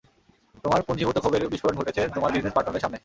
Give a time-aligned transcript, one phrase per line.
[0.63, 2.97] তোমার পুঞ্জীভূত ক্ষোভের বিস্ফোরণ ঘটেছে তোমার বিজনেস পার্টনারের সামনে!